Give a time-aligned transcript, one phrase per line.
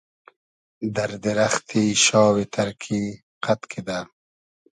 [0.95, 3.01] دئر دیرئختی شاوی تئرکی
[3.43, 3.99] قئد کیدۂ